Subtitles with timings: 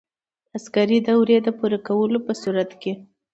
[0.03, 0.03] د
[0.57, 2.93] عسکري دورې د پوره کولو په صورت کې.